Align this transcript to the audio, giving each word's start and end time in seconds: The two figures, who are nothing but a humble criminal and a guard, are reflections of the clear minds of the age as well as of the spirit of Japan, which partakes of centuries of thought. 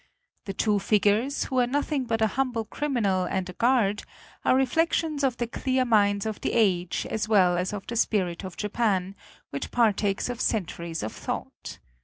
The 0.45 0.53
two 0.53 0.79
figures, 0.79 1.43
who 1.43 1.59
are 1.59 1.67
nothing 1.67 2.05
but 2.05 2.23
a 2.23 2.27
humble 2.33 2.65
criminal 2.65 3.25
and 3.25 3.47
a 3.47 3.53
guard, 3.53 4.01
are 4.43 4.55
reflections 4.55 5.23
of 5.23 5.37
the 5.37 5.45
clear 5.45 5.85
minds 5.85 6.25
of 6.25 6.41
the 6.41 6.53
age 6.53 7.05
as 7.11 7.29
well 7.29 7.55
as 7.55 7.71
of 7.71 7.85
the 7.85 7.95
spirit 7.95 8.43
of 8.43 8.57
Japan, 8.57 9.13
which 9.51 9.69
partakes 9.69 10.27
of 10.27 10.41
centuries 10.41 11.03
of 11.03 11.13
thought. 11.13 11.77